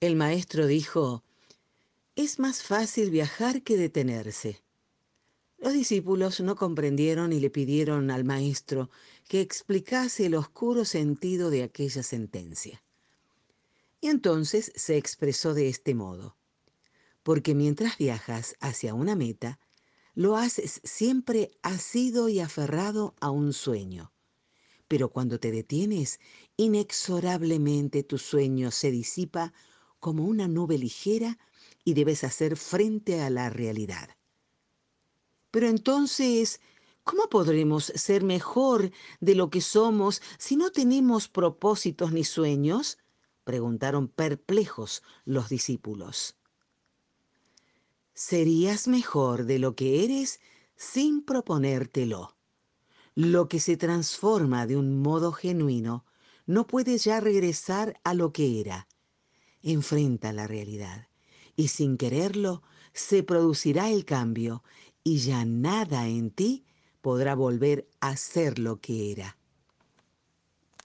El 0.00 0.14
maestro 0.14 0.68
dijo, 0.68 1.24
es 2.14 2.38
más 2.38 2.62
fácil 2.62 3.10
viajar 3.10 3.62
que 3.62 3.76
detenerse. 3.76 4.62
Los 5.58 5.72
discípulos 5.72 6.38
no 6.38 6.54
comprendieron 6.54 7.32
y 7.32 7.40
le 7.40 7.50
pidieron 7.50 8.12
al 8.12 8.22
maestro 8.22 8.90
que 9.26 9.40
explicase 9.40 10.26
el 10.26 10.36
oscuro 10.36 10.84
sentido 10.84 11.50
de 11.50 11.64
aquella 11.64 12.04
sentencia. 12.04 12.80
Y 14.00 14.06
entonces 14.06 14.70
se 14.76 14.96
expresó 14.96 15.52
de 15.52 15.68
este 15.68 15.96
modo, 15.96 16.36
porque 17.24 17.56
mientras 17.56 17.98
viajas 17.98 18.54
hacia 18.60 18.94
una 18.94 19.16
meta, 19.16 19.58
lo 20.14 20.36
haces 20.36 20.80
siempre 20.84 21.50
asido 21.62 22.28
y 22.28 22.38
aferrado 22.38 23.16
a 23.20 23.30
un 23.30 23.52
sueño. 23.52 24.12
Pero 24.86 25.08
cuando 25.08 25.40
te 25.40 25.50
detienes, 25.50 26.20
inexorablemente 26.56 28.04
tu 28.04 28.16
sueño 28.18 28.70
se 28.70 28.92
disipa 28.92 29.52
como 30.00 30.24
una 30.24 30.48
nube 30.48 30.78
ligera 30.78 31.38
y 31.84 31.94
debes 31.94 32.24
hacer 32.24 32.56
frente 32.56 33.20
a 33.20 33.30
la 33.30 33.50
realidad. 33.50 34.10
Pero 35.50 35.68
entonces, 35.68 36.60
¿cómo 37.04 37.28
podremos 37.28 37.86
ser 37.94 38.22
mejor 38.22 38.90
de 39.20 39.34
lo 39.34 39.50
que 39.50 39.60
somos 39.60 40.22
si 40.38 40.56
no 40.56 40.70
tenemos 40.70 41.28
propósitos 41.28 42.12
ni 42.12 42.24
sueños? 42.24 42.98
preguntaron 43.44 44.08
perplejos 44.08 45.02
los 45.24 45.48
discípulos. 45.48 46.36
Serías 48.12 48.88
mejor 48.88 49.46
de 49.46 49.58
lo 49.58 49.74
que 49.74 50.04
eres 50.04 50.40
sin 50.76 51.22
proponértelo. 51.22 52.36
Lo 53.14 53.48
que 53.48 53.58
se 53.58 53.76
transforma 53.76 54.66
de 54.66 54.76
un 54.76 55.00
modo 55.00 55.32
genuino 55.32 56.04
no 56.44 56.66
puede 56.66 56.98
ya 56.98 57.20
regresar 57.20 58.00
a 58.04 58.12
lo 58.12 58.32
que 58.32 58.60
era. 58.60 58.86
Enfrenta 59.62 60.32
la 60.32 60.46
realidad 60.46 61.08
y 61.56 61.68
sin 61.68 61.96
quererlo 61.96 62.62
se 62.92 63.22
producirá 63.22 63.90
el 63.90 64.04
cambio 64.04 64.62
y 65.02 65.18
ya 65.18 65.44
nada 65.44 66.06
en 66.06 66.30
ti 66.30 66.64
podrá 67.00 67.34
volver 67.34 67.88
a 68.00 68.16
ser 68.16 68.58
lo 68.58 68.80
que 68.80 69.12
era. 69.12 69.37